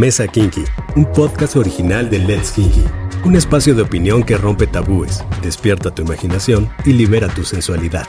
[0.00, 0.64] Mesa Kinky,
[0.96, 2.84] un podcast original de Let's Kinky.
[3.26, 8.06] Un espacio de opinión que rompe tabúes, despierta tu imaginación y libera tu sensualidad.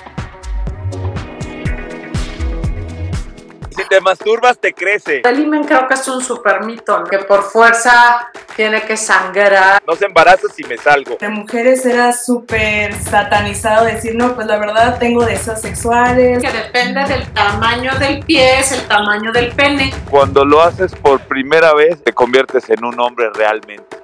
[3.91, 5.21] Te masturbas, te crece.
[5.25, 9.83] El imen creo que es un super mito, que por fuerza tiene que sangrar.
[9.85, 11.11] No se embaraza si me salgo.
[11.11, 16.41] Entre mujeres era súper satanizado decir, no, pues la verdad tengo deseos sexuales.
[16.41, 19.93] Que depende del tamaño del pie, es el tamaño del pene.
[20.09, 23.97] Cuando lo haces por primera vez, te conviertes en un hombre realmente.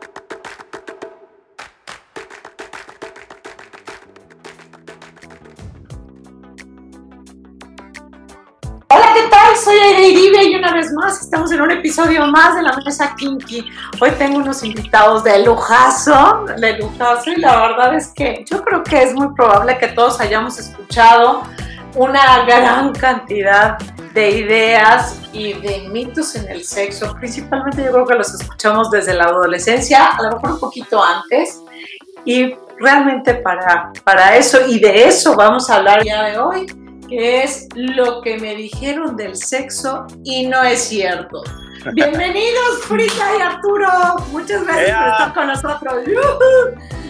[9.37, 9.57] Tal?
[9.57, 13.69] Soy Aire y una vez más estamos en un episodio más de la Mesa Kinky.
[13.99, 18.83] Hoy tengo unos invitados de lujazo, de lujazo, y la verdad es que yo creo
[18.83, 21.43] que es muy probable que todos hayamos escuchado
[21.95, 23.77] una gran cantidad
[24.13, 27.13] de ideas y de mitos en el sexo.
[27.19, 31.61] Principalmente yo creo que los escuchamos desde la adolescencia, a lo mejor un poquito antes.
[32.25, 37.43] Y realmente para, para eso y de eso vamos a hablar ya de hoy que
[37.43, 41.43] es lo que me dijeron del sexo y no es cierto.
[41.93, 43.87] Bienvenidos, Frita y Arturo.
[44.31, 46.05] Muchas gracias por estar con nosotros.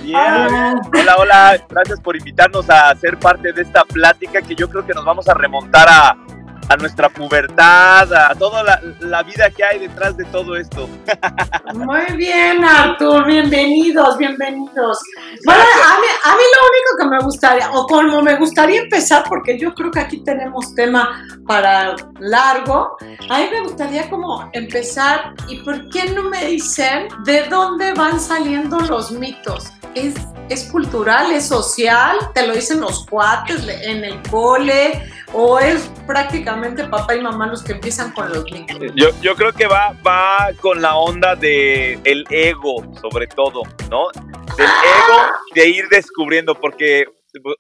[0.03, 0.75] Yeah.
[0.93, 1.65] Hola, hola.
[1.69, 5.27] Gracias por invitarnos a ser parte de esta plática que yo creo que nos vamos
[5.27, 6.15] a remontar a,
[6.69, 10.89] a nuestra pubertad, a toda la, la vida que hay detrás de todo esto.
[11.73, 13.25] Muy bien, Arturo.
[13.25, 14.99] Bienvenidos, bienvenidos.
[15.45, 19.23] Bueno, a mí, a mí lo único que me gustaría, o como me gustaría empezar,
[19.27, 22.97] porque yo creo que aquí tenemos tema para largo,
[23.29, 28.19] a mí me gustaría como empezar, ¿y por qué no me dicen de dónde van
[28.19, 29.71] saliendo los mitos?
[29.95, 30.15] ¿Es,
[30.49, 32.17] es cultural, es social?
[32.33, 35.03] ¿Te lo dicen los cuates en el cole?
[35.33, 38.77] ¿O es prácticamente papá y mamá los que empiezan con los mitos?
[38.95, 44.07] Yo, yo creo que va, va con la onda de el ego, sobre todo, ¿no?
[44.57, 45.21] Del ego
[45.53, 47.05] de ir descubriendo, porque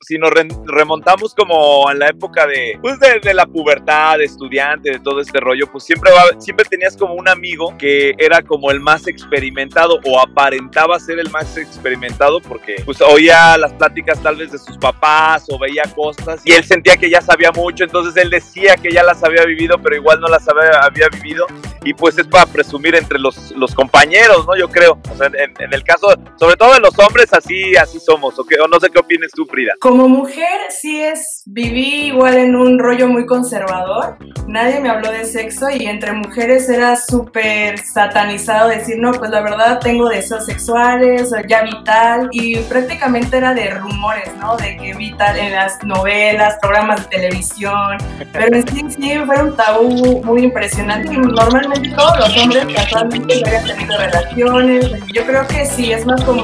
[0.01, 4.25] si nos re- remontamos como en la época de, pues de, de la pubertad, de
[4.25, 8.41] estudiante, de todo este rollo, pues siempre, va, siempre tenías como un amigo que era
[8.41, 14.21] como el más experimentado o aparentaba ser el más experimentado porque pues oía las pláticas
[14.23, 17.83] tal vez de sus papás o veía cosas y él sentía que ya sabía mucho,
[17.83, 21.45] entonces él decía que ya las había vivido, pero igual no las había vivido
[21.89, 24.55] y pues es para presumir entre los, los compañeros, ¿no?
[24.57, 26.07] Yo creo, o sea, en, en el caso,
[26.39, 29.31] sobre todo de los hombres, así, así somos, o, qué- o no sé qué opines
[29.33, 29.73] tú, Frida.
[29.79, 34.17] Como mujer, sí es, viví igual en un rollo muy conservador.
[34.47, 39.41] Nadie me habló de sexo y entre mujeres era súper satanizado decir, no, pues la
[39.41, 42.29] verdad tengo deseos sexuales, ya vital.
[42.31, 44.55] Y prácticamente era de rumores, ¿no?
[44.57, 47.97] De que vital en las novelas, programas de televisión.
[48.33, 51.13] Pero en sí, sí, fue un tabú muy impresionante.
[51.13, 54.91] Y normalmente todos los hombres casualmente no habían tenido relaciones.
[55.13, 56.43] Yo creo que sí, es más como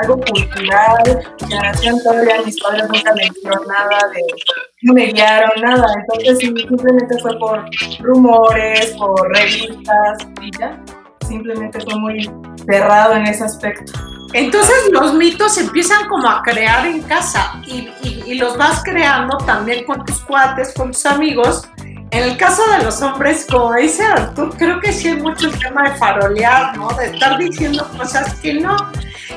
[0.00, 1.22] algo cultural.
[1.48, 4.22] Generación todavía mis padres nunca me dijeron nada de
[4.82, 5.84] no me guiaron, nada.
[6.00, 7.64] Entonces simplemente fue por
[8.00, 10.78] rumores, por revistas y ya.
[11.26, 12.30] Simplemente fue muy
[12.66, 13.92] cerrado en ese aspecto.
[14.32, 18.82] Entonces los mitos se empiezan como a crear en casa y, y- y los vas
[18.84, 21.68] creando también con tus cuates, con tus amigos.
[22.12, 25.56] En el caso de los hombres, como dice Artur, creo que sí hay mucho el
[25.58, 26.88] tema de farolear, ¿no?
[26.90, 28.76] De estar diciendo cosas que no.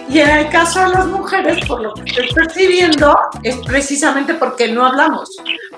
[0.09, 4.69] Y en el caso de las mujeres, por lo que estoy percibiendo, es precisamente porque
[4.72, 5.29] no hablamos.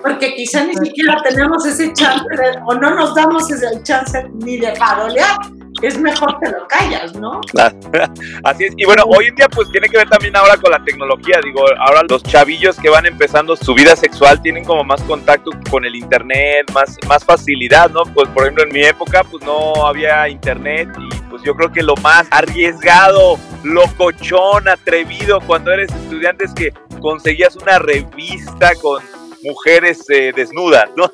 [0.01, 4.57] Porque quizá ni siquiera tenemos ese chance de- o no nos damos ese chance ni
[4.57, 5.37] de farolear.
[5.81, 7.41] Es mejor te lo callas, ¿no?
[8.43, 8.73] Así es.
[8.77, 11.39] Y bueno, hoy en día pues tiene que ver también ahora con la tecnología.
[11.43, 15.85] Digo, ahora los chavillos que van empezando su vida sexual tienen como más contacto con
[15.85, 18.03] el internet, más, más facilidad, ¿no?
[18.13, 21.83] Pues por ejemplo en mi época pues no había internet y pues yo creo que
[21.83, 29.01] lo más arriesgado, locochón, atrevido cuando eres estudiante es que conseguías una revista con
[29.45, 31.09] mujeres eh, desnudas, ¿no?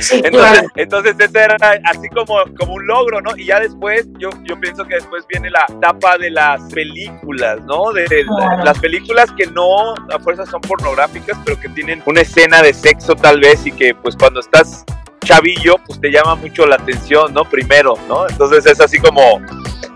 [0.00, 3.36] Sí, Entonces, entonces ese era así como, como un logro, ¿no?
[3.36, 7.92] Y ya después, yo, yo pienso que después viene la etapa de las películas, ¿no?
[7.92, 8.64] De, de Claro.
[8.64, 13.14] las películas que no a fuerza son pornográficas, pero que tienen una escena de sexo
[13.14, 14.84] tal vez y que pues cuando estás
[15.24, 17.44] chavillo, pues te llama mucho la atención, ¿no?
[17.44, 18.28] Primero, ¿no?
[18.28, 19.40] Entonces es así como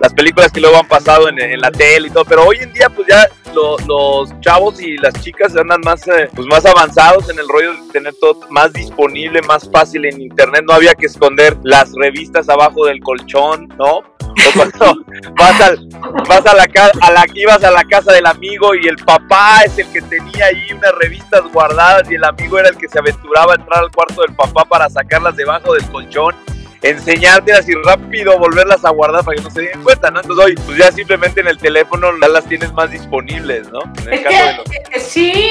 [0.01, 2.73] las películas que luego han pasado en, en la tele y todo, pero hoy en
[2.73, 7.29] día pues ya lo- los chavos y las chicas andan más, eh, pues más avanzados
[7.31, 11.07] en el rollo de tener todo más disponible, más fácil en internet, no había que
[11.07, 13.99] esconder las revistas abajo del colchón, ¿no?
[13.99, 14.95] O cuando
[15.37, 15.89] vas, al-
[16.29, 16.67] vas a la
[17.03, 20.47] a la, ibas a la casa del amigo y el papá es el que tenía
[20.47, 23.91] ahí unas revistas guardadas y el amigo era el que se aventuraba a entrar al
[23.91, 26.35] cuarto del papá para sacarlas debajo del colchón.
[26.83, 30.21] Enseñarte así rápido, volverlas a guardar para que no se den cuenta, ¿no?
[30.21, 33.81] Entonces hoy, pues ya simplemente en el teléfono ya las tienes más disponibles, ¿no?
[34.11, 35.50] es que, eh, Sí, es que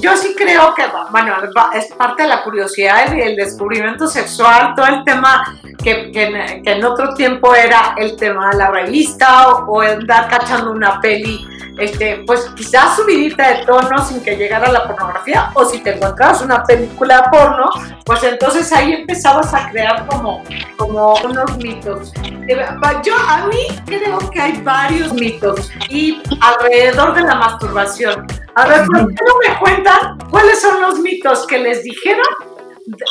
[0.00, 1.34] yo sí creo que, bueno,
[1.74, 6.84] es parte de la curiosidad y el descubrimiento sexual, todo el tema que, que, en
[6.84, 11.46] otro tiempo era el tema de la revista o, o andar cachando una peli
[11.78, 16.42] este, pues quizás subidita de tono sin que llegara la pornografía, o si te encontrabas
[16.42, 17.70] una película porno,
[18.04, 20.42] pues entonces ahí empezabas a crear como,
[20.76, 22.12] como unos mitos.
[22.48, 22.66] Eh,
[23.04, 28.26] yo a mí creo que hay varios mitos y alrededor de la masturbación.
[28.54, 32.26] A ver, ¿por qué no me cuentan cuáles son los mitos que les dijeron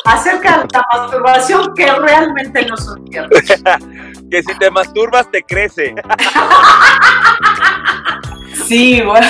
[0.06, 3.42] acerca de la masturbación que realmente no son ciertos?
[4.32, 5.96] que si te masturbas te crece.
[8.68, 9.28] Sí, bueno.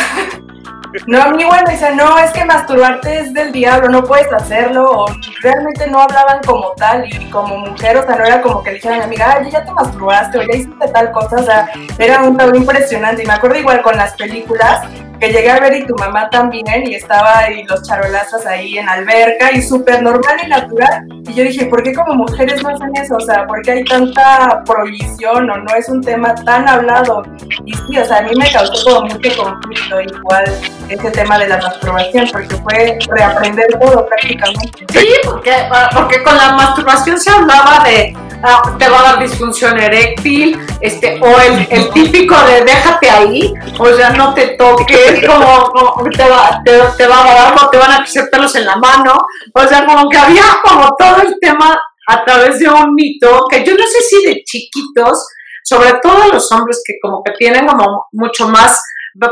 [1.08, 4.92] No, a mí bueno, dice, no, es que masturbarte es del diablo, no puedes hacerlo,
[4.92, 5.06] o
[5.42, 9.02] realmente no hablaban como tal, y como mujer, o sea, no era como que dijeran
[9.02, 12.22] a mi amiga, ay, ya te masturbaste, o ya hiciste tal cosa, o sea, era
[12.22, 14.86] un tabú impresionante, y me acuerdo igual con las películas,
[15.22, 18.90] que llegué a ver y tu mamá también y estaba ahí los charolazos ahí en
[18.90, 21.06] alberca y súper normal y natural.
[21.28, 23.18] Y yo dije, ¿por qué como mujeres no hacen eso?
[23.18, 27.22] O sea, ¿por qué hay tanta prohibición o no es un tema tan hablado?
[27.66, 30.46] Y sí, o sea, a mí me causó como mucho conflicto igual
[30.90, 34.86] ese tema de la masturbación porque fue reaprender todo prácticamente.
[34.92, 35.54] Sí, porque,
[35.94, 41.20] porque con la masturbación se hablaba de Ah, te va a dar disfunción eréctil, este,
[41.22, 47.08] o el, típico de déjate ahí, o sea, no te toques, como, te, va, te,
[47.08, 49.18] va a dar, te van a crecer pelos en la mano,
[49.54, 53.64] o sea, como que había como todo el tema a través de un mito, que
[53.64, 55.28] yo no sé si de chiquitos,
[55.64, 58.82] sobre todo los hombres que como que tienen como mucho más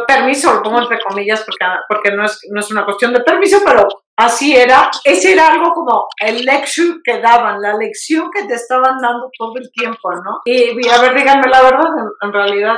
[0.07, 3.59] permiso, lo pongo entre comillas porque, porque no, es, no es una cuestión de permiso,
[3.65, 3.87] pero
[4.17, 4.89] así era.
[5.03, 9.53] Ese era algo como el lecture que daban, la lección que te estaban dando todo
[9.57, 10.41] el tiempo, ¿no?
[10.45, 11.85] Y, a ver, díganme la verdad,
[12.21, 12.75] en, realidad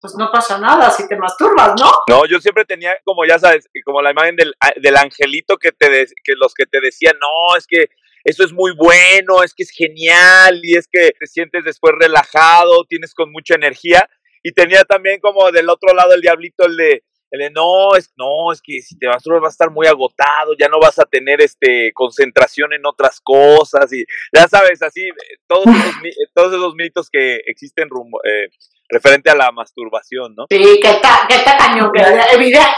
[0.00, 1.90] pues no pasa nada si te masturbas, ¿no?
[2.08, 6.06] No, yo siempre tenía como, ya sabes, como la imagen del, del angelito que, te
[6.24, 7.90] que los que te decían, no, es que
[8.24, 12.84] eso es muy bueno, es que es genial y es que te sientes después relajado,
[12.88, 14.08] tienes con mucha energía
[14.42, 18.12] y tenía también como del otro lado el diablito el de, el de no, es,
[18.16, 21.04] no, es que si te vas vas a estar muy agotado, ya no vas a
[21.04, 24.04] tener este concentración en otras cosas y
[24.34, 25.08] ya sabes, así,
[25.46, 25.94] todos esos,
[26.34, 28.48] todos esos mitos que existen rumbo, eh,
[28.90, 30.46] referente a la masturbación, ¿no?
[30.50, 32.02] Sí, que está, que está cañón, que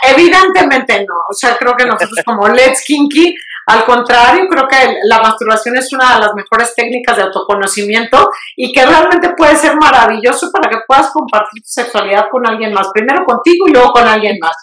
[0.09, 3.35] evidentemente no, o sea, creo que nosotros como Let's Kinky
[3.67, 8.73] al contrario, creo que la masturbación es una de las mejores técnicas de autoconocimiento y
[8.73, 13.25] que realmente puede ser maravilloso para que puedas compartir tu sexualidad con alguien más, primero
[13.25, 14.57] contigo y luego con alguien más.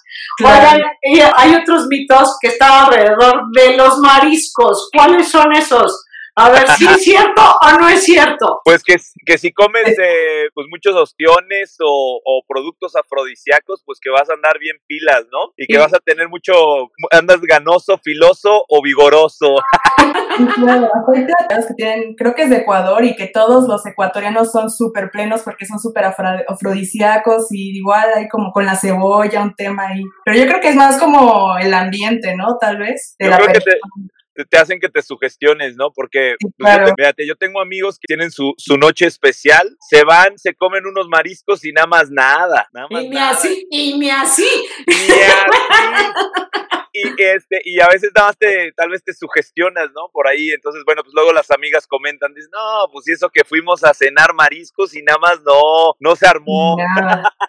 [0.43, 0.81] Oigan,
[1.35, 4.89] hay otros mitos que están alrededor de los mariscos.
[4.93, 6.05] ¿Cuáles son esos?
[6.39, 8.61] A ver si es cierto o no es cierto.
[8.63, 8.95] Pues que,
[9.25, 14.33] que si comes eh, pues muchos ostiones o, o, productos afrodisíacos, pues que vas a
[14.33, 15.53] andar bien pilas, ¿no?
[15.57, 16.53] Y que vas a tener mucho,
[17.11, 19.55] andas ganoso, filoso o vigoroso.
[20.55, 25.11] Claro, que tienen, creo que es de Ecuador y que todos los ecuatorianos son súper
[25.11, 26.05] plenos porque son súper
[26.47, 30.03] afrodisíacos y igual hay como con la cebolla un tema ahí.
[30.23, 32.57] Pero yo creo que es más como el ambiente, ¿no?
[32.57, 33.15] Tal vez.
[33.19, 33.79] De yo creo que te
[34.57, 35.91] hacen que te sugestiones, ¿no?
[35.91, 40.53] Porque, pues, fíjate, yo tengo amigos que tienen su, su, noche especial, se van, se
[40.55, 42.67] comen unos mariscos y nada más nada.
[42.73, 44.47] Nada más y me así, y me así.
[44.87, 45.21] Y así.
[46.93, 50.09] y, este, y a veces nada más te, tal vez te sugestionas, ¿no?
[50.11, 53.83] Por ahí, entonces, bueno, pues luego las amigas comentan, dicen, no, pues eso que fuimos
[53.83, 56.77] a cenar mariscos y nada más no, no se armó.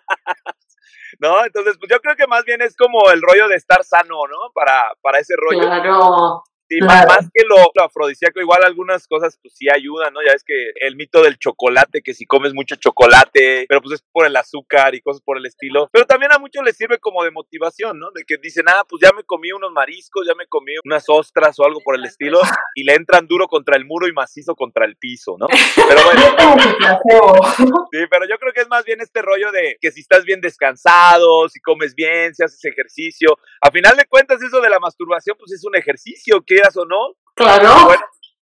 [1.20, 1.44] ¿no?
[1.44, 4.52] Entonces, pues yo creo que más bien es como el rollo de estar sano, ¿no?
[4.54, 5.60] Para, para ese rollo.
[5.60, 6.42] Claro.
[6.70, 10.20] Sí, más, que lo, afrodisíaco, igual algunas cosas pues sí ayudan, ¿no?
[10.24, 14.06] Ya es que el mito del chocolate, que si comes mucho chocolate, pero pues es
[14.12, 15.88] por el azúcar y cosas por el estilo.
[15.92, 18.12] Pero también a muchos les sirve como de motivación, ¿no?
[18.12, 21.58] De que dicen, ah, pues ya me comí unos mariscos, ya me comí unas ostras
[21.58, 22.40] o algo por el estilo,
[22.76, 25.48] y le entran duro contra el muro y macizo contra el piso, ¿no?
[25.88, 26.20] Pero bueno.
[27.90, 30.40] sí, pero yo creo que es más bien este rollo de que si estás bien
[30.40, 35.36] descansado, si comes bien, si haces ejercicio, a final de cuentas eso de la masturbación
[35.38, 37.16] pues es un ejercicio que o no.
[37.34, 37.86] Claro.
[37.86, 38.02] Bueno,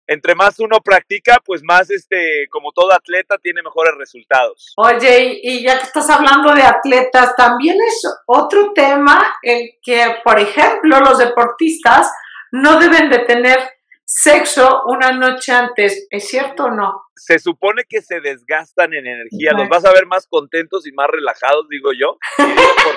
[0.06, 4.74] entre más uno practica, pues más este, como todo atleta, tiene mejores resultados.
[4.76, 10.38] Oye, y ya que estás hablando de atletas, también es otro tema el que, por
[10.38, 12.10] ejemplo, los deportistas
[12.50, 13.58] no deben de tener
[14.04, 17.04] sexo una noche antes, ¿es cierto o no?
[17.16, 21.08] Se supone que se desgastan en energía, los vas a ver más contentos y más
[21.08, 22.18] relajados, digo yo.
[22.36, 22.94] por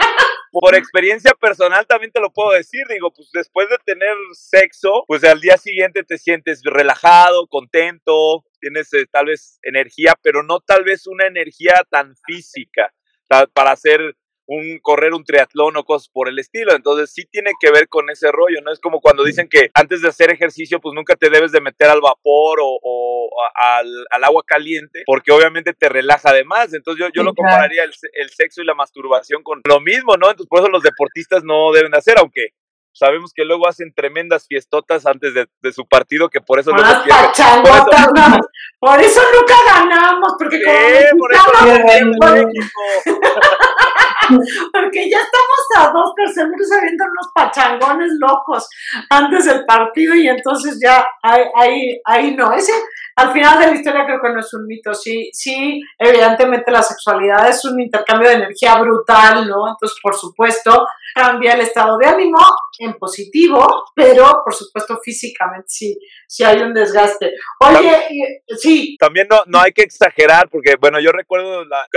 [0.73, 5.41] experiencia personal también te lo puedo decir, digo, pues después de tener sexo, pues al
[5.41, 11.07] día siguiente te sientes relajado, contento, tienes eh, tal vez energía, pero no tal vez
[11.07, 12.93] una energía tan física
[13.53, 14.15] para hacer
[14.47, 16.73] un correr un triatlón o cosas por el estilo.
[16.75, 18.71] Entonces sí tiene que ver con ese rollo, ¿no?
[18.71, 21.89] Es como cuando dicen que antes de hacer ejercicio, pues nunca te debes de meter
[21.89, 26.73] al vapor o, al, agua caliente, porque obviamente te relaja además.
[26.73, 30.29] Entonces yo, yo lo compararía el, el, sexo y la masturbación con lo mismo, ¿no?
[30.29, 32.49] Entonces por eso los deportistas no deben de hacer, aunque
[32.95, 36.85] sabemos que luego hacen tremendas fiestotas antes de, su partido, que por eso no por,
[38.79, 40.77] por eso nunca ganamos, porque como
[41.19, 41.43] por eso
[44.73, 48.67] Porque ya estamos a dos personas habiendo unos pachangones locos
[49.09, 52.51] antes del partido y entonces ya ahí, ahí, no.
[52.53, 52.73] Ese
[53.15, 54.93] al final de la historia creo que no es un mito.
[54.93, 59.67] Sí, sí, evidentemente la sexualidad es un intercambio de energía brutal, ¿no?
[59.69, 62.39] Entonces, por supuesto, cambia el estado de ánimo
[62.79, 67.31] en positivo, pero por supuesto físicamente sí, sí hay un desgaste.
[67.59, 68.95] Oye, sí.
[68.99, 71.87] También no, no hay que exagerar, porque bueno, yo recuerdo la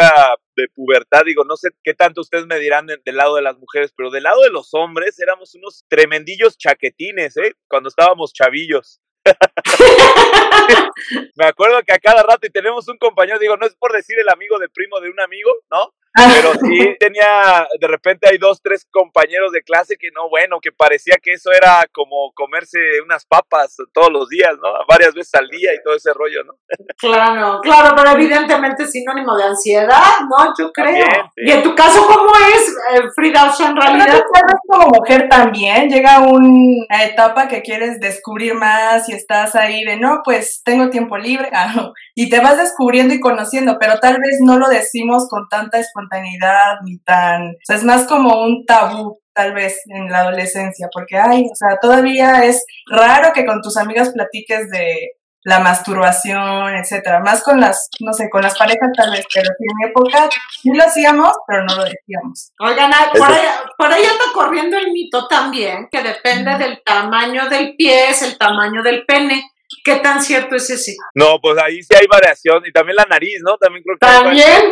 [0.57, 3.93] de pubertad, digo, no sé qué tanto ustedes me dirán del lado de las mujeres,
[3.97, 7.55] pero del lado de los hombres éramos unos tremendillos chaquetines, ¿eh?
[7.69, 9.01] Cuando estábamos chavillos.
[11.37, 14.19] me acuerdo que a cada rato y tenemos un compañero, digo, no es por decir
[14.19, 15.95] el amigo de primo de un amigo, ¿no?
[16.35, 20.73] Pero sí tenía, de repente hay dos, tres compañeros de clase que no, bueno, que
[20.73, 24.69] parecía que eso era como comerse unas papas todos los días, ¿no?
[24.89, 26.55] Varias veces al día y todo ese rollo, ¿no?
[26.97, 30.53] Claro, claro, pero evidentemente es sinónimo de ansiedad, ¿no?
[30.59, 31.07] Yo creo.
[31.37, 33.53] Y en tu caso, ¿cómo es, eh, Frida?
[33.53, 34.23] O en realidad...
[34.67, 40.23] como mujer también, llega una etapa que quieres descubrir más y estás ahí de, no,
[40.25, 41.51] pues tengo tiempo libre,
[42.15, 46.08] y te vas descubriendo y conociendo, pero tal vez no lo decimos con tanta espontaneidad
[46.09, 50.89] espontaneidad ni tan, o sea, es más como un tabú tal vez en la adolescencia,
[50.93, 55.13] porque ay, o sea, todavía es raro que con tus amigas platiques de
[55.45, 59.77] la masturbación, etcétera, más con las, no sé, con las parejas tal vez, pero en
[59.77, 60.29] mi época
[60.61, 62.53] sí lo hacíamos, pero no lo decíamos.
[62.59, 63.47] Oigan, por ahí,
[63.79, 68.37] por ahí está corriendo el mito también, que depende del tamaño del pie, es el
[68.37, 69.53] tamaño del pene.
[69.89, 70.97] ¿Qué tan cierto es ese?
[71.15, 73.57] No, pues ahí sí hay variación y también la nariz, ¿no?
[73.57, 74.65] También creo que también hay,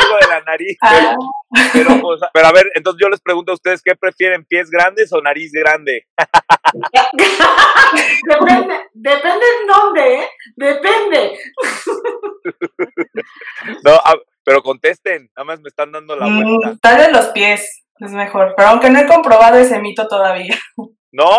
[0.00, 0.76] algo de la nariz.
[0.82, 1.16] Ah.
[2.02, 5.22] Pues, pero, a ver, entonces yo les pregunto a ustedes qué prefieren, pies grandes o
[5.22, 6.06] nariz grande.
[8.28, 10.28] depende, depende en dónde, ¿eh?
[10.56, 11.38] Depende.
[13.82, 13.98] no,
[14.44, 16.76] pero contesten, nada más me están dando la mm, vuelta.
[16.82, 20.54] tal vez los pies es mejor, pero aunque no he comprobado ese mito todavía.
[21.12, 21.30] ¿No?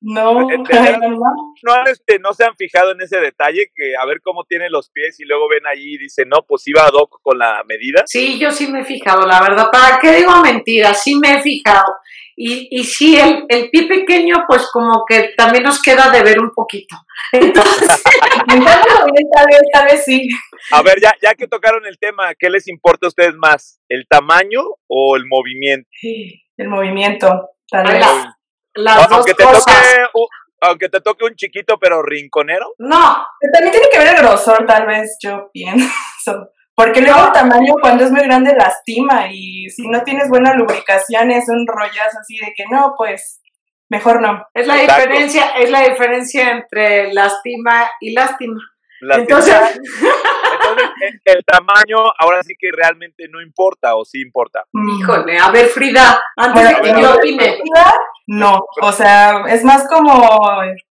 [0.00, 0.32] No,
[1.62, 4.90] no, este, no se han fijado en ese detalle que a ver cómo tiene los
[4.90, 8.04] pies y luego ven allí y dicen, no, pues iba a doc con la medida.
[8.06, 9.68] Sí, yo sí me he fijado, la verdad.
[9.72, 10.94] ¿Para qué digo mentira?
[10.94, 11.92] Sí me he fijado.
[12.36, 16.38] Y, y sí, el, el pie pequeño, pues como que también nos queda de ver
[16.38, 16.96] un poquito.
[17.32, 20.28] Entonces, tal vez, tal vez sí.
[20.70, 23.80] A ver, ya, ya que tocaron el tema, ¿qué les importa a ustedes más?
[23.88, 25.88] ¿El tamaño o el movimiento?
[25.90, 28.06] Sí, el movimiento, tal vez
[28.86, 30.28] aunque te Toque
[30.60, 32.74] aunque te toque un chiquito pero rinconero.
[32.78, 33.26] No.
[33.52, 36.50] También tiene que ver el grosor, tal vez, yo pienso.
[36.74, 41.30] Porque luego el tamaño cuando es muy grande lastima y si no tienes buena lubricación
[41.32, 43.40] es un rollazo así de que no, pues
[43.88, 44.46] mejor no.
[44.54, 48.60] Es la diferencia, es la diferencia entre lastima y lástima.
[49.00, 49.80] Entonces, Entonces
[51.24, 54.64] el, tamaño ahora sí que realmente no importa o sí importa.
[55.00, 57.58] Híjole, a ver Frida, antes de que yo opine.
[58.30, 60.12] No, o sea, es más como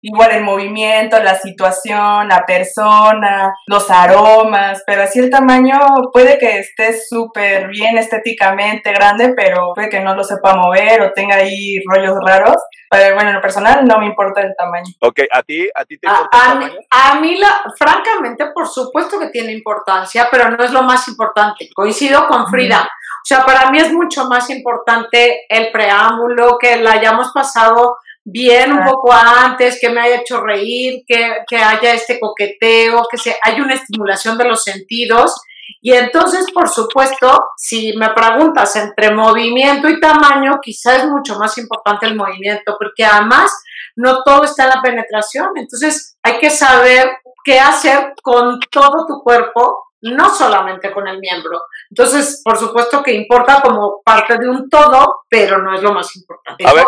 [0.02, 5.78] igual el movimiento, la situación, la persona, los aromas, pero así el tamaño
[6.12, 11.12] puede que esté súper bien estéticamente grande, pero puede que no lo sepa mover o
[11.12, 12.56] tenga ahí rollos raros.
[12.90, 14.92] Pero bueno, en lo personal no me importa el tamaño.
[15.00, 16.80] Ok, ¿a ti, a ti te importa el tamaño?
[16.90, 21.68] a mí, la, francamente, por supuesto que tiene importancia, pero no es lo más importante.
[21.72, 22.88] Coincido con Frida.
[23.20, 28.72] O sea, para mí es mucho más importante el preámbulo, que la hayamos pasado bien
[28.72, 33.36] un poco antes, que me haya hecho reír, que, que haya este coqueteo, que se,
[33.42, 35.34] hay una estimulación de los sentidos.
[35.80, 41.56] Y entonces, por supuesto, si me preguntas entre movimiento y tamaño, quizás es mucho más
[41.58, 43.50] importante el movimiento, porque además
[43.96, 45.50] no todo está en la penetración.
[45.56, 47.10] Entonces, hay que saber
[47.44, 51.61] qué hacer con todo tu cuerpo no solamente con el miembro.
[51.90, 56.14] Entonces, por supuesto que importa como parte de un todo, pero no es lo más
[56.16, 56.66] importante.
[56.66, 56.85] A ver,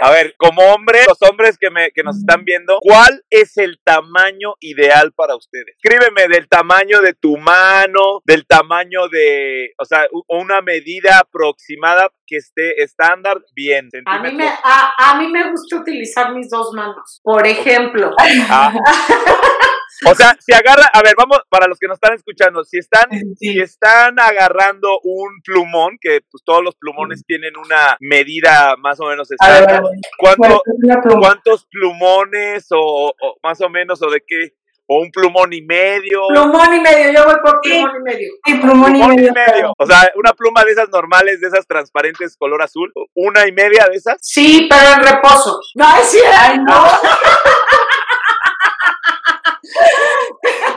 [0.00, 3.78] a ver, como hombre, los hombres que, me, que nos están viendo, ¿cuál es el
[3.84, 5.76] tamaño ideal para ustedes?
[5.82, 12.36] Escríbeme del tamaño de tu mano, del tamaño de, o sea, una medida aproximada que
[12.36, 13.88] esté estándar, bien.
[14.04, 18.14] A mí, me, a, mí me gusta utilizar mis dos manos, por ejemplo.
[18.48, 18.72] Ah.
[20.04, 23.08] O sea, si agarra, a ver, vamos, para los que nos están escuchando, si están,
[23.36, 29.06] si están agarrando un plumón, que pues todos los plumones tienen una medida más o
[29.06, 29.75] menos estándar,
[31.18, 34.54] ¿cuántos plumones o, más o menos o de qué?
[34.88, 36.28] o un plumón y medio.
[36.28, 38.32] Plumón y medio, yo voy por plumón y medio.
[38.44, 42.62] Sí, plumón, y, medio, O sea, una pluma de esas normales, de esas transparentes color
[42.62, 44.18] azul, una y media de esas.
[44.20, 45.60] Sí, pero en reposo.
[45.74, 46.62] No, es cierto.
[46.62, 46.84] no.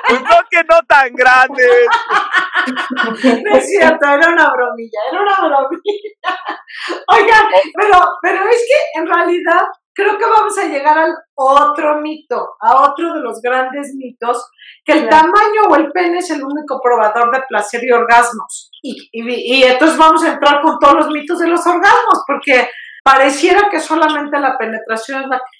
[0.10, 1.64] Pues no que no tan grande.
[2.70, 6.10] No es cierto, era una bromilla, era una bromilla.
[7.08, 7.44] Oigan,
[7.80, 9.62] pero, pero es que en realidad
[10.00, 14.50] creo que vamos a llegar al otro mito, a otro de los grandes mitos,
[14.86, 18.72] que el tamaño o el pene es el único probador de placer y orgasmos.
[18.82, 22.70] Y, y, entonces vamos a entrar con todos los mitos de los orgasmos, porque
[23.04, 25.59] pareciera que solamente la penetración es la que,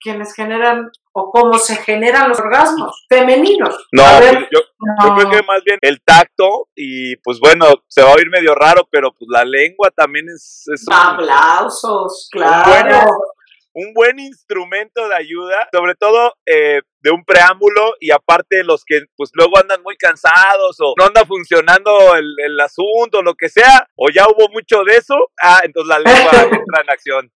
[0.00, 3.86] quienes generan o cómo se generan los orgasmos femeninos.
[3.92, 4.60] No, pues yo,
[5.16, 8.86] creo que más bien el tacto y pues bueno, se va a oír medio raro,
[8.90, 10.66] pero pues la lengua también es...
[10.90, 13.06] Aplausos, claro
[13.74, 19.02] un buen instrumento de ayuda, sobre todo eh, de un preámbulo y aparte los que
[19.16, 23.86] pues luego andan muy cansados o no anda funcionando el, el asunto, lo que sea,
[23.96, 27.32] o ya hubo mucho de eso, ah, entonces la lengua entra en acción.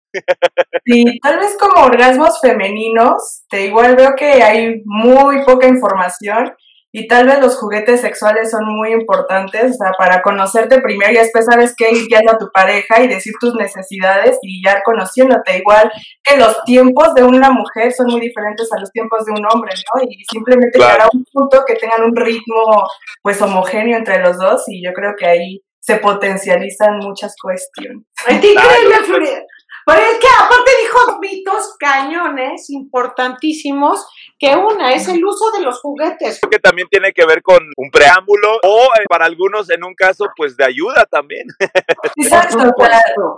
[0.84, 6.54] Sí, tal vez como orgasmos femeninos, te igual veo que hay muy poca información
[6.98, 11.16] y tal vez los juguetes sexuales son muy importantes, o sea, para conocerte primero y
[11.16, 15.58] después sabes qué ir guiando a tu pareja y decir tus necesidades y ya conociéndote.
[15.58, 15.92] Igual
[16.24, 19.74] que los tiempos de una mujer son muy diferentes a los tiempos de un hombre,
[19.74, 20.02] ¿no?
[20.08, 22.88] Y simplemente llegar a un punto que tengan un ritmo
[23.20, 28.04] pues homogéneo entre los dos y yo creo que ahí se potencializan muchas cuestiones.
[28.26, 29.44] ¡Ay, qué increíble,
[29.86, 34.04] pero es que aparte dijo mitos cañones importantísimos,
[34.36, 36.40] que una es el uso de los juguetes.
[36.40, 39.94] Creo que también tiene que ver con un preámbulo o eh, para algunos en un
[39.94, 41.46] caso pues de ayuda también.
[42.16, 42.74] Exacto,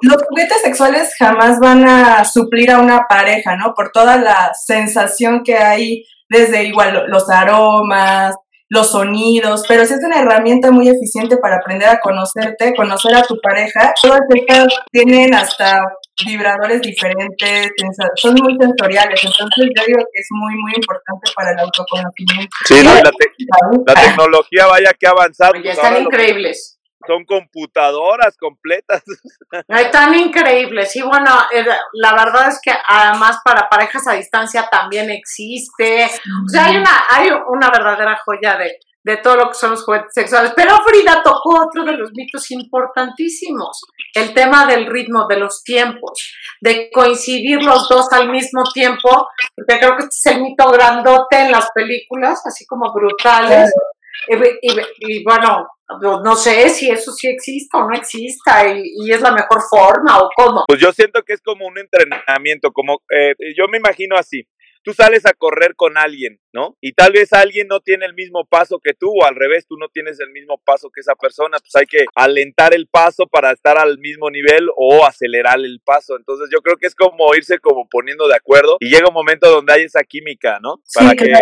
[0.00, 3.74] los juguetes sexuales jamás van a suplir a una pareja, ¿no?
[3.74, 8.36] Por toda la sensación que hay desde igual los aromas,
[8.70, 13.22] los sonidos, pero sí es una herramienta muy eficiente para aprender a conocerte, conocer a
[13.22, 13.92] tu pareja.
[14.00, 15.82] Todas estas tienen hasta
[16.26, 17.70] vibradores diferentes,
[18.16, 22.56] son muy sensoriales, entonces yo digo que es muy, muy importante para el autoconocimiento.
[22.64, 25.52] Sí, la, tecnología vaya que avanzar.
[25.62, 29.02] Ya están increíbles son computadoras completas.
[29.68, 30.94] Están increíbles.
[30.96, 36.04] Y bueno, eh, la verdad es que además para parejas a distancia también existe.
[36.04, 39.84] O sea, hay una, hay una verdadera joya de, de todo lo que son los
[39.84, 40.52] juguetes sexuales.
[40.56, 43.80] Pero Frida tocó otro de los mitos importantísimos,
[44.14, 49.78] el tema del ritmo, de los tiempos, de coincidir los dos al mismo tiempo, porque
[49.78, 53.72] creo que este es el mito grandote en las películas, así como brutales.
[55.00, 55.68] y, bueno,
[56.02, 60.28] no sé si eso sí exista o no exista y, es la mejor forma o
[60.36, 60.64] cómo.
[60.66, 64.46] Pues yo siento que es como un entrenamiento, como eh, yo me imagino así.
[64.88, 66.78] Tú sales a correr con alguien, ¿no?
[66.80, 69.76] Y tal vez alguien no tiene el mismo paso que tú, o al revés, tú
[69.76, 73.52] no tienes el mismo paso que esa persona, pues hay que alentar el paso para
[73.52, 76.16] estar al mismo nivel o acelerar el paso.
[76.16, 79.50] Entonces yo creo que es como irse como poniendo de acuerdo y llega un momento
[79.50, 80.80] donde hay esa química, ¿no?
[80.94, 81.34] Para que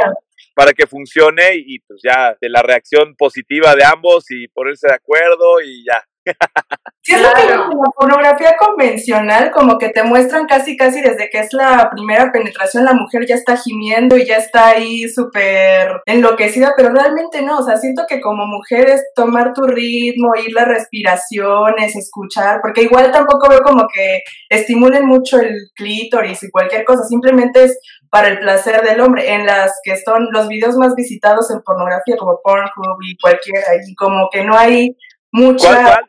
[0.57, 4.95] para que funcione y pues ya de la reacción positiva de ambos y ponerse de
[4.95, 6.03] acuerdo y ya.
[7.09, 11.53] Es lo que la pornografía convencional, como que te muestran casi, casi desde que es
[11.53, 16.91] la primera penetración, la mujer ya está gimiendo y ya está ahí súper enloquecida, pero
[16.91, 21.95] realmente no, o sea, siento que como mujer es tomar tu ritmo, ir las respiraciones,
[21.95, 27.65] escuchar, porque igual tampoco veo como que estimulen mucho el clítoris y cualquier cosa, simplemente
[27.65, 27.79] es
[28.11, 32.17] para el placer del hombre, en las que son los videos más visitados en pornografía,
[32.17, 34.97] como Pornhub y cualquiera, y como que no hay
[35.37, 35.71] mucha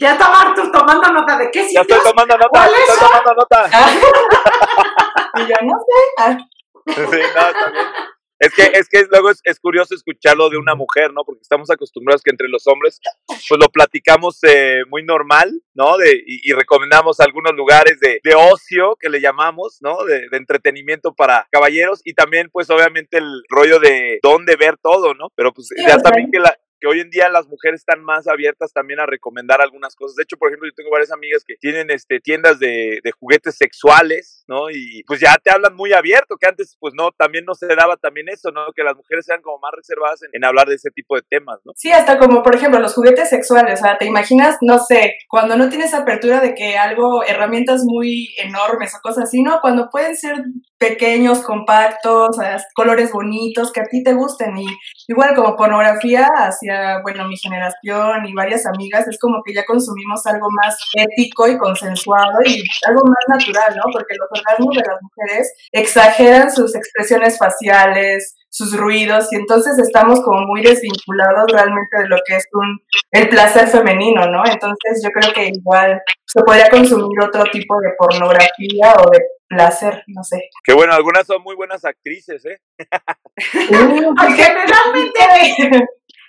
[0.00, 1.86] ya está Artur tomando nota de qué sitios.
[1.86, 3.66] Ya estoy tomando nota, estoy tomando nota.
[5.36, 6.02] y yo no sé.
[6.94, 7.86] sí, no, también.
[8.40, 11.24] Es que, es que luego es, es, curioso escucharlo de una mujer, ¿no?
[11.24, 15.96] Porque estamos acostumbrados que entre los hombres, pues lo platicamos eh, muy normal, ¿no?
[15.96, 20.04] De, y, recomendamos algunos lugares de, de, ocio, que le llamamos, ¿no?
[20.04, 25.14] De, de, entretenimiento para caballeros y también, pues obviamente el rollo de dónde ver todo,
[25.14, 25.30] ¿no?
[25.34, 28.72] Pero pues ya también que la, que hoy en día las mujeres están más abiertas
[28.72, 30.16] también a recomendar algunas cosas.
[30.16, 33.56] De hecho, por ejemplo, yo tengo varias amigas que tienen este, tiendas de, de juguetes
[33.56, 34.70] sexuales, ¿no?
[34.70, 37.96] Y pues ya te hablan muy abierto, que antes pues no, también no se daba
[37.96, 38.72] también eso, ¿no?
[38.74, 41.72] Que las mujeres sean como más reservadas en, hablar de ese tipo de temas, ¿no?
[41.76, 45.56] Sí, hasta como por ejemplo los juguetes sexuales, o sea, te imaginas, no sé, cuando
[45.56, 49.60] no tienes apertura de que algo, herramientas muy enormes o cosas así, ¿no?
[49.60, 50.36] Cuando pueden ser
[50.78, 52.36] pequeños, compactos,
[52.74, 54.56] colores bonitos que a ti te gusten.
[54.58, 54.66] Y
[55.08, 60.24] igual como pornografía hacia, bueno, mi generación y varias amigas, es como que ya consumimos
[60.26, 63.90] algo más ético y consensuado y algo más natural, ¿no?
[63.92, 70.20] Porque los orgasmos de las mujeres exageran sus expresiones faciales, sus ruidos y entonces estamos
[70.20, 72.80] como muy desvinculados realmente de lo que es un,
[73.12, 74.42] el placer femenino, ¿no?
[74.44, 80.04] Entonces yo creo que igual se podría consumir otro tipo de pornografía o de placer,
[80.06, 80.50] no sé.
[80.62, 82.60] Que bueno, algunas son muy buenas actrices, ¿eh?
[83.36, 85.20] generalmente,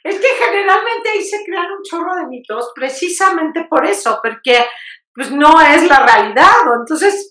[0.04, 4.66] es que generalmente ahí se crean un chorro de mitos precisamente por eso, porque
[5.14, 7.30] pues no es la realidad, entonces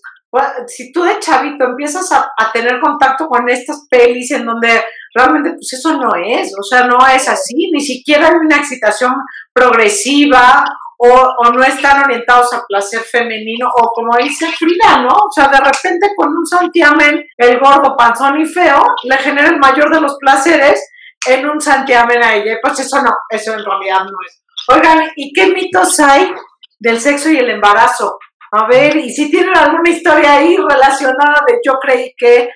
[0.67, 5.73] si tú de chavito empiezas a, tener contacto con estas pelis en donde realmente pues
[5.73, 9.13] eso no es, o sea, no es así, ni siquiera hay una excitación
[9.53, 10.63] progresiva
[11.01, 15.07] o, no están orientados a placer femenino o como dice Frida, ¿no?
[15.07, 19.59] O sea, de repente con un santiamen, el gordo, panzón y feo, le genera el
[19.59, 20.91] mayor de los placeres
[21.25, 24.43] en un santiamen a ella, pues eso no, eso en realidad no es.
[24.67, 26.33] Oigan, ¿y qué mitos hay
[26.79, 28.17] del sexo y el embarazo?
[28.51, 32.49] A ver, y si tienen alguna historia ahí relacionada de yo creí que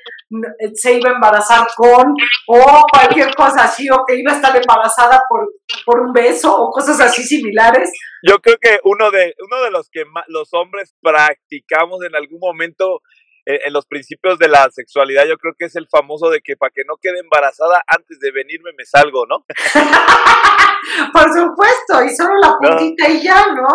[0.76, 2.14] se iba a embarazar con,
[2.48, 5.54] o cualquier cosa así, o que iba a estar embarazada por,
[5.86, 7.92] por un beso, o cosas así similares.
[8.28, 13.02] Yo creo que uno de, uno de los que los hombres practicamos en algún momento
[13.46, 16.56] eh, en los principios de la sexualidad, yo creo que es el famoso de que
[16.56, 19.46] para que no quede embarazada antes de venirme me salgo, ¿no?
[21.14, 23.68] Por supuesto, y solo la puntita y ya, ¿no?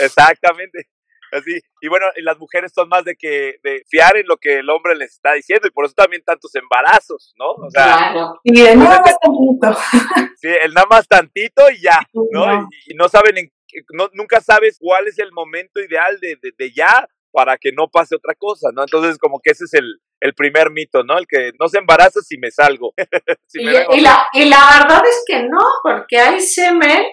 [0.00, 0.90] Exactamente.
[1.34, 1.60] Así.
[1.80, 4.94] Y bueno, las mujeres son más de que de fiar en lo que el hombre
[4.94, 7.50] les está diciendo y por eso también tantos embarazos, ¿no?
[7.52, 8.40] O sea, claro.
[8.44, 9.80] Y el nada más tantito.
[10.36, 12.68] Sí, el nada más tantito y ya, ¿no?
[12.86, 13.50] Y, no saben, en,
[13.94, 18.14] no, nunca sabes cuál es el momento ideal de, de, ya para que no pase
[18.14, 18.82] otra cosa, ¿no?
[18.82, 21.16] Entonces, como que ese es el, el primer mito, ¿no?
[21.16, 22.92] El que no se embaraza si me salgo.
[23.54, 27.06] y, la, y la verdad es que no, porque hay semen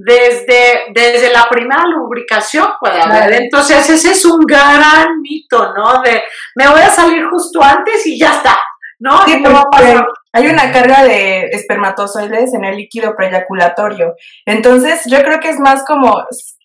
[0.00, 3.32] desde, desde la primera lubricación puede haber.
[3.32, 6.00] Entonces ese es un gran mito, ¿no?
[6.02, 6.22] De
[6.54, 8.56] me voy a salir justo antes y ya está,
[9.00, 9.24] ¿no?
[9.24, 10.06] Sí, va a pasar.
[10.32, 14.14] Hay una carga de espermatozoides en el líquido preyaculatorio.
[14.46, 16.14] Entonces yo creo que es más como,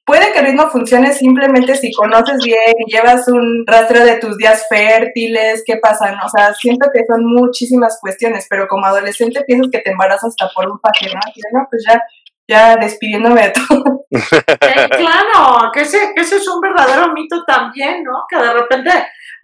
[0.05, 4.37] puede que el ritmo funcione simplemente si conoces bien y llevas un rastro de tus
[4.37, 9.71] días fértiles, qué pasa, o sea, siento que son muchísimas cuestiones, pero como adolescente piensas
[9.71, 11.19] que te embarazas hasta por un ¿no?
[11.33, 11.99] Y no, pues ya
[12.47, 13.83] ya despidiéndome de todo.
[14.13, 18.25] Eh, claro, que ese, que ese es un verdadero mito también, ¿no?
[18.29, 18.91] Que de repente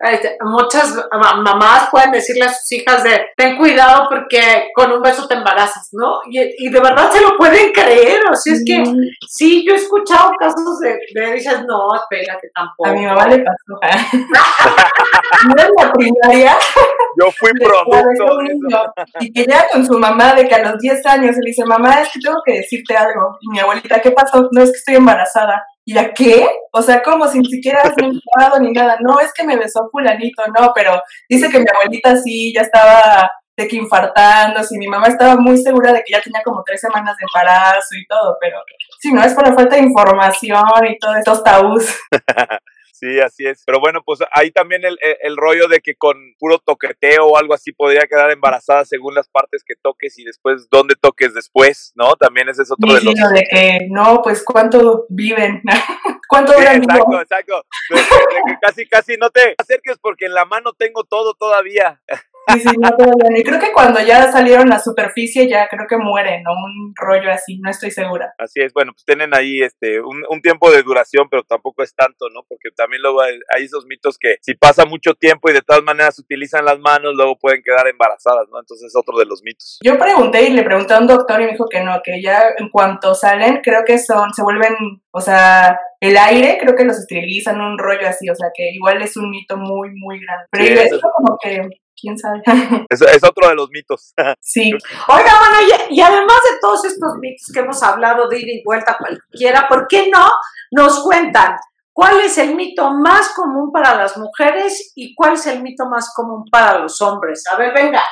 [0.01, 5.27] este, muchas mamás pueden decirle a sus hijas de ten cuidado porque con un beso
[5.27, 6.19] te embarazas, ¿no?
[6.29, 8.97] Y, de verdad se lo pueden creer, o sea, es que mm.
[9.27, 12.89] sí, yo he escuchado casos de, de dices, no, espérate, tampoco.
[12.89, 13.79] A mi mamá le pasó.
[15.47, 16.57] no en la primaria.
[17.19, 18.93] Yo fui producto.
[19.19, 22.01] Y que ya con su mamá de que a los 10 años le dice, mamá,
[22.01, 23.37] es que tengo que decirte algo.
[23.41, 24.47] Y mi abuelita, ¿qué pasó?
[24.51, 25.65] No, es que estoy embarazada.
[25.85, 26.47] ¿Y a qué?
[26.71, 28.97] O sea, como si ni siquiera has enfadado ni nada.
[29.01, 33.29] No, es que me besó fulanito, no, pero dice que mi abuelita sí ya estaba
[33.57, 36.79] de que infartando, si mi mamá estaba muy segura de que ya tenía como tres
[36.79, 38.57] semanas de embarazo y todo, pero
[38.99, 41.83] sí, no es por la falta de información y todos estos tabús.
[42.99, 43.63] Sí, así es.
[43.65, 47.53] Pero bueno, pues ahí también el, el, rollo de que con puro toqueteo o algo
[47.53, 52.17] así podría quedar embarazada según las partes que toques y después dónde toques después, ¿no?
[52.17, 53.15] También ese es otro de los...
[53.15, 55.61] de que, no, pues cuánto viven,
[56.27, 57.65] cuánto sí, Exacto, exacto.
[57.89, 62.01] De, que casi, casi no te acerques porque en la mano tengo todo todavía.
[62.53, 62.89] Sí, sí, no
[63.35, 66.51] Y creo que cuando ya salieron a superficie ya creo que mueren, ¿no?
[66.51, 68.33] Un rollo así, no estoy segura.
[68.37, 71.93] Así es, bueno, pues tienen ahí este un, un tiempo de duración, pero tampoco es
[71.93, 72.43] tanto, ¿no?
[72.47, 76.17] Porque también luego hay, esos mitos que si pasa mucho tiempo y de todas maneras
[76.17, 78.59] utilizan las manos, luego pueden quedar embarazadas, ¿no?
[78.59, 79.79] Entonces es otro de los mitos.
[79.83, 82.43] Yo pregunté y le pregunté a un doctor y me dijo que no, que ya
[82.57, 84.75] en cuanto salen, creo que son, se vuelven,
[85.11, 89.01] o sea, el aire creo que los esterilizan, un rollo así, o sea que igual
[89.01, 90.45] es un mito muy, muy grande.
[90.51, 92.41] Pero es como que quién sabe.
[92.89, 94.13] Es, es otro de los mitos.
[94.41, 94.71] Sí.
[95.07, 98.97] Oiga, bueno, y, además de todos estos mitos que hemos hablado de ida y vuelta
[98.97, 100.27] cualquiera, ¿por qué no
[100.71, 101.55] nos cuentan
[101.93, 106.13] cuál es el mito más común para las mujeres y cuál es el mito más
[106.15, 107.43] común para los hombres?
[107.51, 108.03] A ver, venga.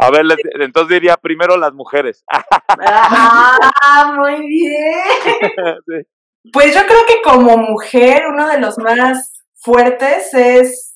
[0.00, 0.24] A ver,
[0.60, 2.24] entonces diría primero las mujeres.
[2.68, 6.06] ah, muy bien.
[6.52, 10.93] Pues yo creo que como mujer, uno de los más fuertes es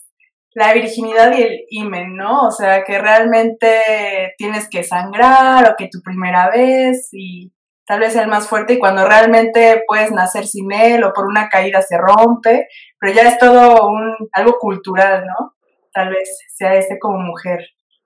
[0.59, 2.49] la virginidad y el imen, ¿no?
[2.49, 7.53] O sea, que realmente tienes que sangrar o que tu primera vez y
[7.87, 11.49] tal vez el más fuerte y cuando realmente puedes nacer sin él o por una
[11.49, 12.67] caída se rompe,
[12.99, 15.55] pero ya es todo un algo cultural, ¿no?
[15.99, 17.61] tal vez sea ese como mujer.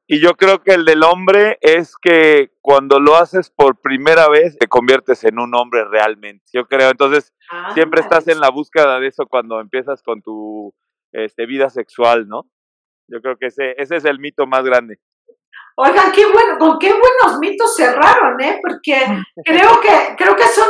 [0.06, 4.58] Y yo creo que el del hombre es que cuando lo haces por primera vez
[4.58, 6.44] te conviertes en un hombre realmente.
[6.52, 7.32] Yo creo, entonces
[7.74, 10.74] siempre Ah, estás en la búsqueda de eso cuando empiezas con tu
[11.12, 12.50] este, vida sexual, ¿no?
[13.08, 14.98] Yo creo que ese, ese es el mito más grande.
[15.76, 18.60] Oigan, qué bueno, con qué buenos mitos cerraron, ¿eh?
[18.62, 19.06] Porque
[19.44, 20.68] creo que, creo que son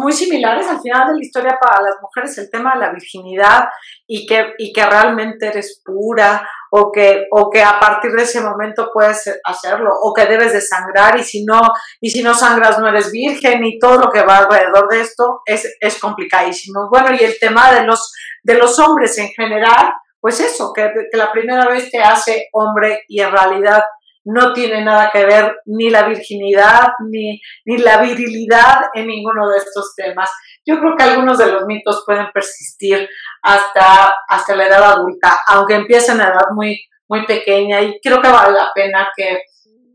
[0.00, 3.68] muy similares al final de la historia para las mujeres, el tema de la virginidad
[4.06, 8.40] y que, y que realmente eres pura o que, o que a partir de ese
[8.40, 11.60] momento puedes hacerlo o que debes de sangrar y si no,
[12.00, 15.42] y si no sangras no eres virgen y todo lo que va alrededor de esto
[15.44, 16.88] es, es complicadísimo.
[16.90, 21.16] Bueno, y el tema de los, de los hombres en general, pues eso, que, que
[21.16, 23.82] la primera vez te hace hombre y en realidad
[24.24, 29.58] no tiene nada que ver ni la virginidad ni, ni la virilidad en ninguno de
[29.58, 30.30] estos temas.
[30.64, 33.08] Yo creo que algunos de los mitos pueden persistir
[33.42, 38.28] hasta, hasta la edad adulta, aunque empiecen a edad muy, muy pequeña y creo que
[38.28, 39.42] vale la pena que,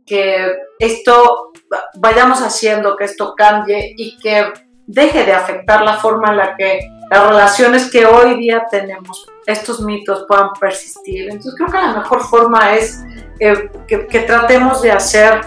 [0.06, 1.52] que esto
[1.96, 4.52] vayamos haciendo, que esto cambie y que
[4.86, 9.82] deje de afectar la forma en la que las relaciones que hoy día tenemos, estos
[9.82, 11.30] mitos puedan persistir.
[11.30, 13.04] Entonces creo que la mejor forma es
[13.40, 15.42] que, que, que tratemos de hacer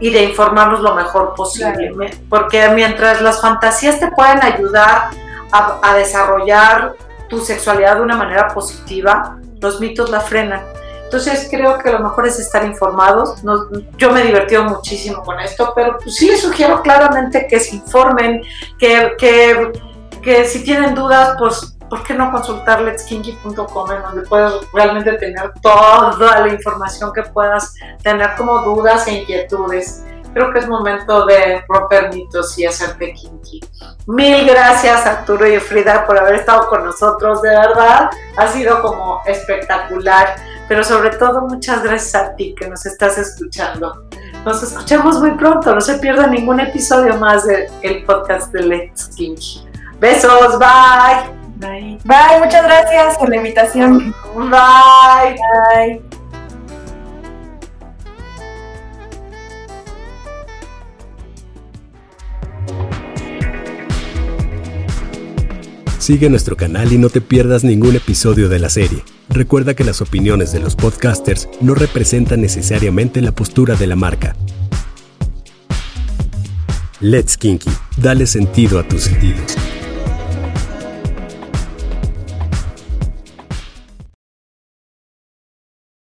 [0.00, 2.12] y de informarnos lo mejor posible, claro.
[2.28, 5.10] porque mientras las fantasías te pueden ayudar
[5.52, 6.94] a, a, desarrollar
[7.28, 10.62] tu sexualidad de una manera positiva, los mitos la frenan.
[11.04, 13.44] Entonces creo que lo mejor es estar informados.
[13.44, 17.60] Nos, yo me he divertido muchísimo con esto, pero pues sí les sugiero claramente que
[17.60, 18.42] se informen,
[18.78, 19.72] que, que,
[20.22, 25.52] que si tienen dudas, pues ¿por qué no consultar letskinky.com en donde puedes realmente tener
[25.62, 30.04] toda la información que puedas tener como dudas e inquietudes?
[30.32, 33.60] Creo que es momento de romper mitos y hacerte kinky.
[34.08, 39.22] Mil gracias Arturo y Frida por haber estado con nosotros, de verdad ha sido como
[39.26, 40.34] espectacular,
[40.66, 44.08] pero sobre todo muchas gracias a ti que nos estás escuchando.
[44.44, 49.10] Nos escuchamos muy pronto, no se pierda ningún episodio más del de podcast de Let's
[49.14, 49.68] Kinky.
[50.00, 51.43] Besos, bye.
[51.56, 51.98] Bye.
[52.04, 54.14] Bye, muchas gracias por la invitación.
[54.34, 55.36] Bye.
[55.74, 56.24] Bye.
[66.04, 69.02] Sigue nuestro canal y no te pierdas ningún episodio de la serie.
[69.30, 74.36] Recuerda que las opiniones de los podcasters no representan necesariamente la postura de la marca.
[77.00, 79.56] Let's Kinky, dale sentido a tus sentidos.